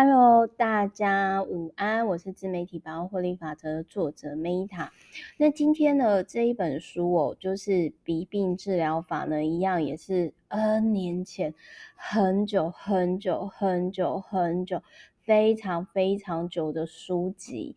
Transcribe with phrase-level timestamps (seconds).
[0.00, 4.90] Hello，大家午安，我是自媒体百万获利法则的作者 Meta。
[5.38, 11.52] 那今天呢，这一本书哦，就是鼻病治疗法呢，一样也是 N 年前
[11.96, 14.84] 很久很久很久很久
[15.24, 17.74] 非常非常久的书籍。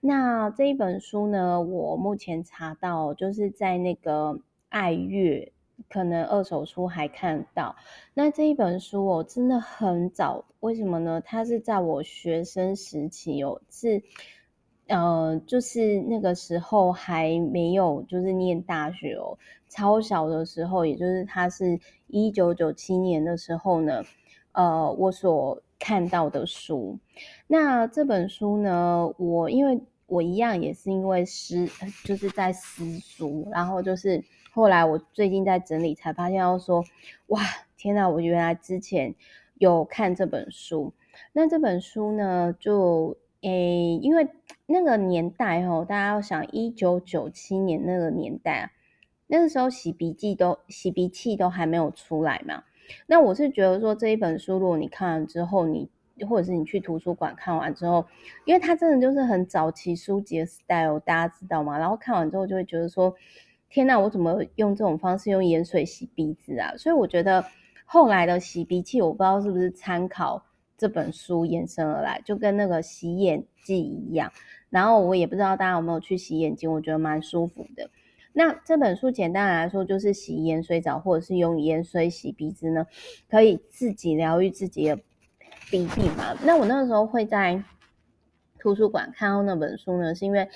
[0.00, 4.40] 那这一本书呢，我目前查到就是在那个
[4.70, 5.52] 爱乐。
[5.88, 7.74] 可能二手书还看到，
[8.14, 11.20] 那这一本书我真的很早，为什么呢？
[11.24, 14.02] 它是在我学生时期哦，是，
[14.88, 19.38] 呃，就是那个时候还没有就是念大学哦，
[19.68, 24.02] 超小的时候，也就是它是一九九七年的时候呢，
[24.52, 26.98] 呃，我所看到的书。
[27.46, 31.66] 那这本书呢，我因为我一样也是因为私，
[32.04, 34.22] 就是在私书，然后就是。
[34.52, 36.84] 后来我最近在整理，才发现要说，
[37.28, 37.40] 哇，
[37.76, 38.08] 天哪！
[38.08, 39.14] 我原来之前
[39.58, 40.92] 有看这本书。
[41.32, 44.28] 那这本书呢，就诶，因为
[44.66, 48.70] 那个年代哦，大家要想一九九七年那个年代啊，
[49.28, 52.64] 那个时候洗鼻剂都洗鼻器都还没有出来嘛。
[53.06, 55.88] 那我是觉得说，这一本书，如果你看完之后，你
[56.28, 58.04] 或者是你去图书馆看完之后，
[58.44, 61.78] 因为它真的就是很早期书籍的 style，大家知道吗？
[61.78, 63.14] 然后看完之后就会觉得说。
[63.70, 66.76] 天呐，我怎么用这种方式用盐水洗鼻子啊？
[66.76, 67.44] 所以我觉得
[67.84, 70.44] 后来的洗鼻器，我不知道是不是参考
[70.76, 74.32] 这本书延伸而来，就跟那个洗眼剂一样。
[74.70, 77.88] 然后我也不知道大家有没有去洗眼睛，我觉得蛮舒服的。
[78.32, 82.88] 那这本书简单来说，就是洗盐水澡或者是用盐水洗鼻子呢，
[83.28, 84.96] 可以自己疗愈自己的
[85.70, 86.36] 鼻病嘛。
[86.44, 87.62] 那我那个时候会在
[88.58, 90.48] 图书馆看到那本书呢，是因为。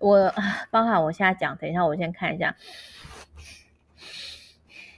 [0.00, 0.32] 我
[0.70, 2.56] 包含我现在讲，等一下我先看一下。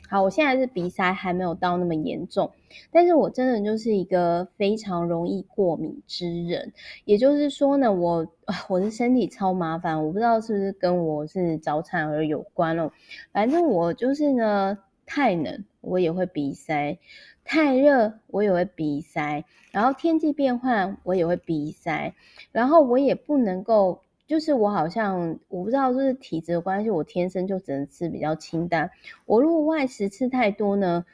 [0.08, 2.50] 好，我现在是鼻塞还没有到那么严重，
[2.90, 6.72] 但是我真的就是一个非常容易过敏之人。
[7.04, 8.26] 也就是说呢，我
[8.68, 12.90] 我的身体超麻烦，我不知道是不是跟我是早产儿有关哦。
[13.30, 16.98] 反正我就是呢，太冷我也会鼻塞，
[17.44, 22.14] 太热我也会鼻塞，然后天气变换我也会鼻塞，
[22.50, 24.02] 然后我也不能够。
[24.30, 28.88] 就是我好像我不知道，就是体质的关系，我天生就只能吃比较清淡。
[29.26, 31.04] 我如果外食吃太多呢，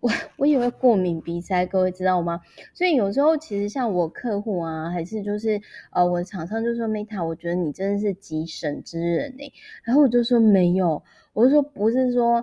[0.00, 2.40] 我我也会过敏鼻塞，各位知道吗？
[2.72, 5.60] 所以有时候其实像我客户啊，还是就是
[5.90, 9.52] 呃我的厂商就说 Meta，我觉得你真的是极省之人哎。
[9.82, 11.02] 然后我就说没有，
[11.34, 12.42] 我就说不是说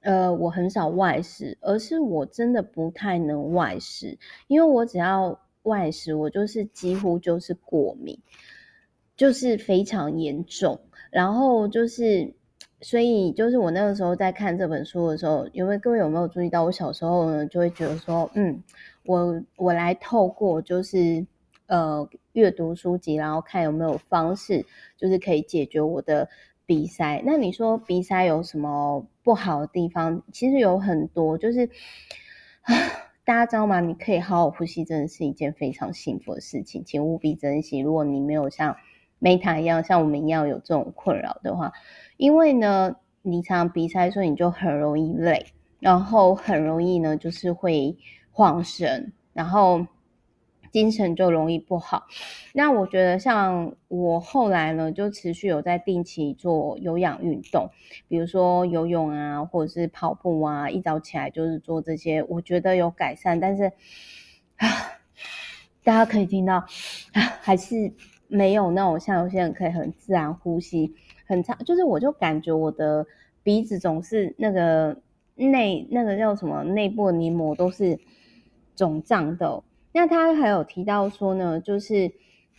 [0.00, 8.18] 呃我很少外食，而是我真的不太能外食，因为我只要外食，我就是几乎就是过敏。
[9.22, 12.34] 就是非常严重，然后就是，
[12.80, 18.60] 所以就是我那个时候在看这本书的时候，因为各位有没有注意到，我小时候呢就会觉得说，嗯，
[19.04, 21.24] 我我来透过就是
[21.68, 24.66] 呃阅读书籍，然后看有没有方式，
[24.96, 26.28] 就是可以解决我的
[26.66, 27.22] 鼻塞。
[27.24, 30.20] 那你说鼻塞有什么不好的地方？
[30.32, 31.70] 其实有很多，就是
[33.24, 33.78] 大家知道吗？
[33.78, 37.78] 你可以好好呼吸，真的是一件非常幸福的事情，请务必珍惜。
[37.78, 38.76] 如果你没有像
[39.22, 41.72] Meta 一样，像我们一样有这种困扰的话，
[42.16, 45.46] 因为呢，你常鼻塞，所以你就很容易累，
[45.78, 47.96] 然后很容易呢，就是会
[48.32, 49.86] 晃神，然后
[50.72, 52.08] 精神就容易不好。
[52.52, 57.70] 那我觉得，像我后来呢，就持续有在定期做有氧运动，
[58.08, 63.38] 比如说游泳啊，或者是跑步啊，一早起来就是做这些，我觉得有改善。
[63.38, 63.70] 但是
[64.56, 64.66] 啊，
[65.84, 66.66] 大家可以听到啊，
[67.40, 67.92] 还是。
[68.32, 70.94] 没有那种像有些人可以很自然呼吸，
[71.26, 73.06] 很长，就是我就感觉我的
[73.42, 74.96] 鼻子总是那个
[75.34, 77.98] 内那个叫什么内部的黏膜都是
[78.74, 79.62] 肿胀的。
[79.92, 82.10] 那他还有提到说呢，就是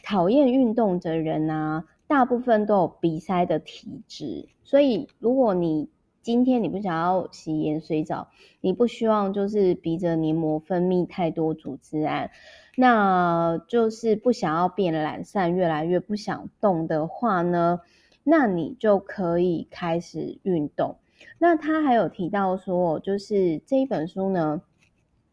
[0.03, 5.89] 讨厌运动的人啊，大部分都有鼻塞的体质，所以如果你
[6.23, 8.29] 今天你不想要洗盐水澡，
[8.61, 12.31] 你不希望就是鼻子黏膜分泌太多组织胺，
[12.77, 17.81] 那就是不想要变懒散，越来越不想动的话呢，
[18.23, 20.95] 那你就可以开始运动。
[21.39, 24.61] 那他还有提到说，就是这一本书呢。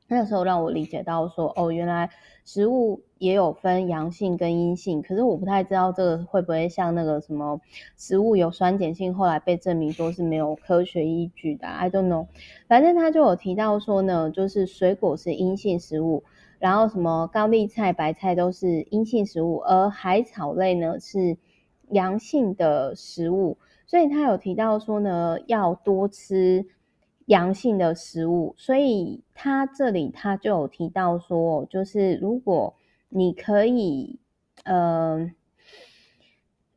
[0.09, 2.11] 那时候让我理解到说，哦，原来
[2.44, 7.61] 食物也有分阳性跟阴性，可是我不太知道这个会不会像那个什么
[7.99, 12.26] 食物有酸碱性，后来被证明说是没有科学依据的，I don't know。
[12.67, 16.25] 反正他就有提到说呢，就是水果是阴性食物，
[16.58, 21.37] 然后什么高丽菜、白菜都是阴性食物，而海草类呢是
[21.90, 26.66] 阳性的食物，所以他有提到说呢，要多吃。
[27.26, 32.75] 阳性的食物，所以他这里他就有提到说，就是如果
[33.11, 34.19] 你可以，
[34.65, 35.31] 呃，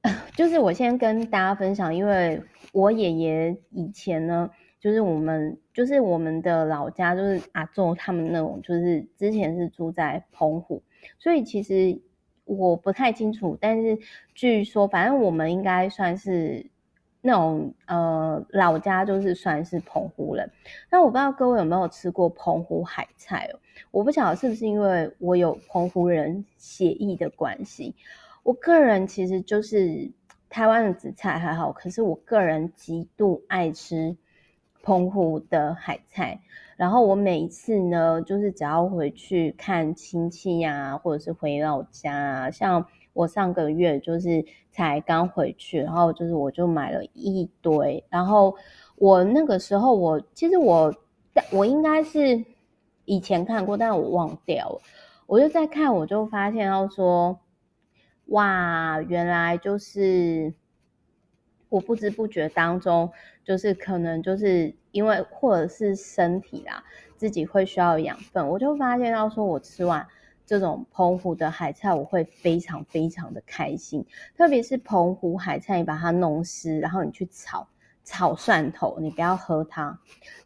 [0.35, 2.41] 就是我先跟大家分享，因为
[2.73, 4.49] 我爷爷以前呢，
[4.79, 10.83] 就是我们就是我们的老家，就是阿祖他们那种，就是之前是住在澎湖，
[11.19, 12.01] 所以其实
[12.45, 13.97] 我不太清楚，但是
[14.33, 16.72] 据说，反正我们应该算是。
[17.25, 20.51] 那种呃老家就是算是澎湖人，
[20.89, 23.59] 那我不知道各位有没有吃过澎湖海菜哦？
[23.91, 27.95] 我不晓得是不是因为我有澎湖人血裔的关系，
[28.43, 30.11] 我个人其实就是
[30.49, 34.17] 台湾的紫菜还好，可是我个人极度爱吃
[34.81, 36.41] 澎湖的海菜，
[36.75, 42.85] 然后我每一次呢，就是只要回去看亲戚呀、或者是回老家啊，像。
[43.13, 48.55] 我上个月就是才刚回去，然后就是我就买了一堆，然后
[48.95, 50.93] 我那个时候我其实我
[51.51, 52.43] 我应该是
[53.05, 54.81] 以前看过，但我忘掉了，
[55.27, 57.39] 我就在看，我就发现要说，
[58.27, 60.53] 哇，原来就是
[61.69, 63.11] 我不知不觉当中，
[63.43, 66.83] 就是可能就是因为或者是身体啦，
[67.15, 70.07] 自己会需要养分，我就发现到说我吃完。
[70.53, 74.05] 这种澎湖的海菜，我会非常非常的开心，
[74.37, 77.67] 特别是澎湖海菜，你把它弄湿，然后你去炒
[78.03, 79.97] 炒蒜头，你不要喝汤，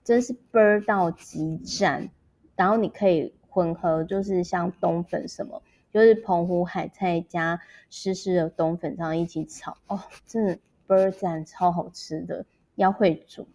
[0.06, 2.10] 真是倍儿到极赞。
[2.56, 5.62] 然后你可以混合，就是像冬粉什么，
[5.92, 10.58] 就是澎湖海菜加湿湿的冬粉这样一起炒，哦，真的
[10.88, 12.46] 倍儿赞，超好吃的，
[12.76, 13.46] 要会煮。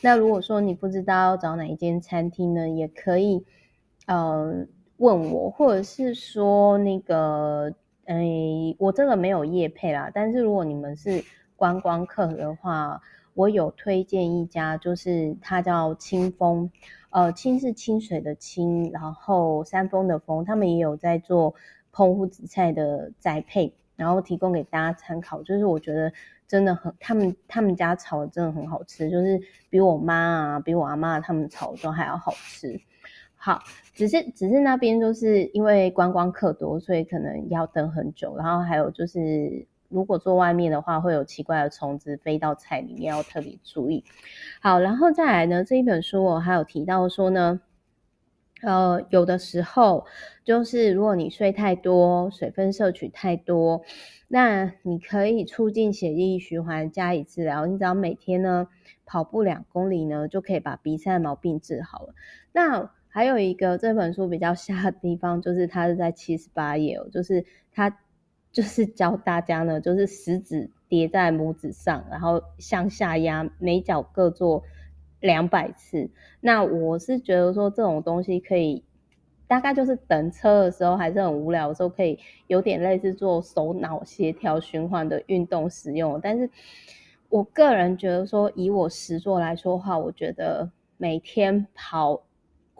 [0.00, 3.46] 那如果说你不知道要找哪一间餐厅呢，也可以，
[4.06, 4.66] 呃。
[5.00, 7.72] 问我，或者是说那个，
[8.04, 8.22] 哎、
[8.78, 10.10] 我这个没有业配啦。
[10.12, 11.24] 但是如果你们是
[11.56, 13.00] 观光客的话，
[13.32, 16.70] 我有推荐一家，就是它叫清风，
[17.08, 21.54] 呃，清是清水的清，然后山峰的峰，他们也有在做
[21.92, 25.42] 澎湖紫菜的栽培，然后提供给大家参考。
[25.42, 26.12] 就是我觉得
[26.46, 32.78] 真的很，他们他们家炒的真的很好吃，就是比我妈啊，比我阿妈他们炒的都还要好吃。
[33.42, 33.62] 好，
[33.94, 38.36] 只是只是那边就是因为观光客多，所以可能要等很久。
[38.36, 44.04] 然后还有就是，如果坐外面的话，会有奇怪的虫子飞到菜里面，要特别注意。
[44.60, 47.62] 好，然后再来呢，这一本书我还有提到说呢，
[48.60, 50.04] 呃，有的时候
[50.44, 53.80] 就是如果你睡太多，水分摄取太多，
[54.28, 57.64] 那你可以促进血液循环加以治疗。
[57.64, 58.68] 你只要每天呢
[59.06, 62.14] 跑步两公里呢，就可以把鼻塞毛病治好了。
[62.52, 67.98] 那还有一个这本书比较瞎的地方，就是它是在七十八页哦，就是它
[68.52, 74.62] 就是教大家呢，就是食指叠在拇指上，然后向下压，每脚各做
[75.18, 76.08] 两百次。
[76.40, 78.84] 那我是觉得说这种东西可以，
[79.48, 82.16] 大概就是等车的时候还是很无聊的时候，可以
[82.46, 86.20] 有点类似做手脑协调循环的运动使用。
[86.22, 86.48] 但是
[87.28, 92.22] 我个人觉得说，以我实作来说的话，我觉得每天跑。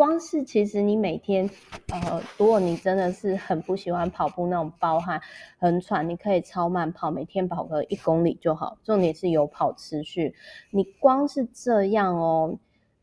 [0.00, 1.46] 光是其实你每天，
[1.92, 5.20] 呃，如果你真的是很不喜欢跑步那种暴汗、
[5.58, 8.78] 很喘，你可以超慢跑，每天跑个一公里就好。
[8.82, 10.34] 重点是有跑持续。
[10.70, 12.58] 你光是这样哦，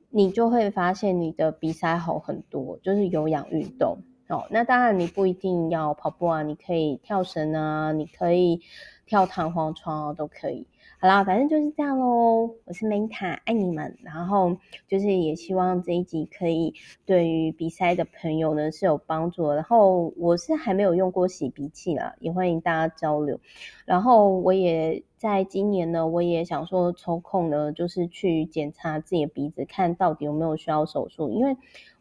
[0.09, 4.47] 你就会发现你的鼻塞好很多，就是有氧运动哦。
[4.49, 8.61] 那当然你不一定要跑步啊，你可以跳绳啊，你可以
[9.05, 10.65] 跳弹簧床啊，都可以。
[10.99, 12.55] 好啦，反正就是这样喽。
[12.65, 13.95] 我是 Meta，爱你们。
[14.01, 16.73] 然后就是也希望这一集可以
[17.05, 19.51] 对于鼻塞的朋友呢是有帮助。
[19.51, 23.39] 然后我是还没有用过洗鼻器啦，也欢迎大家交流。
[23.85, 31.29] 然后我也在今年呢，我也想说抽空呢，就是去检查自己的鼻子，看到底有没有需要手术。
[31.29, 31.55] 因为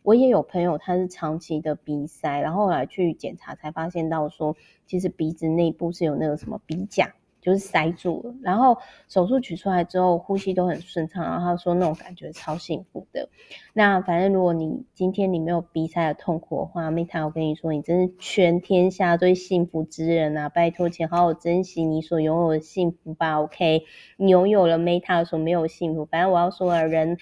[0.05, 7.13] 我也有朋友他是长期的鼻塞，然后后来去检查才发现到说，其实鼻子内部是有那个什么鼻甲。
[7.47, 8.77] 就是塞住了，然后
[9.07, 13.29] 手术取出来之后，呼吸都很顺畅，然后他说那种感觉超幸福的。
[13.73, 20.49] 那反正如果你今天你没有鼻塞的痛苦的话，Meta 我跟你说，你真是全天下最幸福之人啊！
[20.49, 23.41] 拜托，请好好珍惜你所拥有的幸福吧。
[23.41, 23.85] OK，
[24.17, 27.17] 你拥有了 Meta 所没有幸福，反正我要说的人。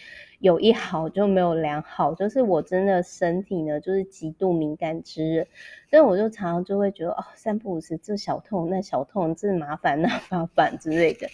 [0.45, 5.47] 有一好就没有两好，就是我真的身体呢，就是极度敏感之人，
[5.89, 11.27] 所以我就常常就会觉得哦，三不五时这小痛那小痛，这麻烦那麻烦之类的。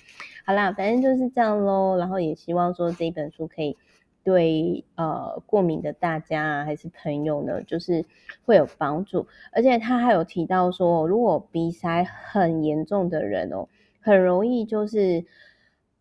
[0.47, 1.97] 好啦，反正就是这样喽。
[1.99, 3.77] 然后也希望说这一本书可以
[4.23, 8.05] 对呃过敏的大家啊，还是朋友呢，就是
[8.47, 9.27] 会有帮助。
[9.51, 13.67] 而且他还有提到说，如果鼻塞很严重的人哦，
[14.01, 15.25] 很容易就是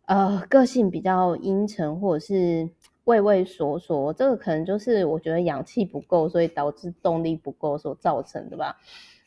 [0.06, 2.68] 呃个性比较阴沉，或者是。
[3.04, 8.76] 畏畏缩缩，这个可能就是我觉得氧气不够，所以导致动力不够所造成的吧。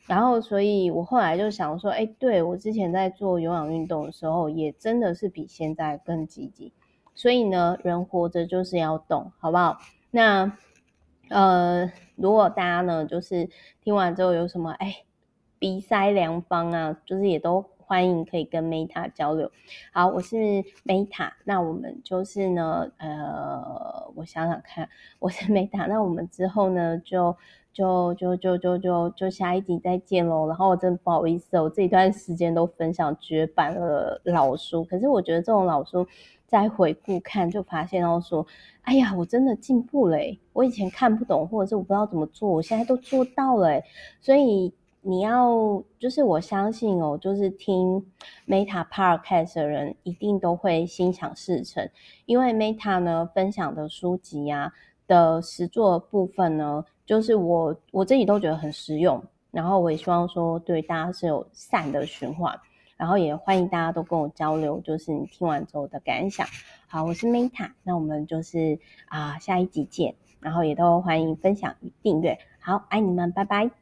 [0.06, 6.72] 然后，所以我后来就想说，哎，对，我之前在做有氧运动的时候，也真的是比现在更积极。
[7.14, 9.78] 所以呢，人活着就是要动，好不好？
[10.10, 10.56] 那
[11.28, 13.48] 呃，如果大家呢，就是
[13.82, 15.04] 听完之后有什么哎
[15.58, 17.64] 鼻塞良方啊，就是也都。
[17.86, 19.50] 欢迎可以跟 Meta 交流。
[19.92, 20.36] 好，我是
[20.86, 21.30] Meta。
[21.44, 24.88] 那我们就是呢，呃，我想想看，
[25.18, 25.86] 我是 Meta。
[25.86, 27.36] 那我们之后呢，就
[27.72, 30.46] 就就就就就就下一集再见喽。
[30.48, 34.82] 然后我真的不好意思，我这一段时间都分享绝版的老书。
[34.84, 36.06] 可是我觉得这种老书
[36.46, 38.46] 再回顾看，就发现到说，
[38.82, 40.16] 哎呀，我真的进步了。
[40.54, 43.82] 我以前看不懂，或者是我不知道怎么做，我现在都做到了。
[44.20, 44.72] 所以。
[45.06, 48.02] 你要就是我相信哦，就是听
[48.48, 51.86] Meta Podcast 的人一定都会心想事成，
[52.24, 54.72] 因为 Meta 呢分享的书籍呀、啊、
[55.06, 62.58] 的实作部分呢，就是我我自己都觉得很实用，然后我也希望说对大家是有善的循环，
[62.96, 66.46] 然后也欢迎大家都跟我交流，就是你听完之后的感想。
[66.86, 72.38] 好，我是 Meta，那我们就是啊下一集见，然后也都欢迎分享与订阅。
[72.58, 73.74] 好，爱你们，拜拜。